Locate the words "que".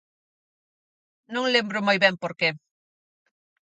2.39-2.49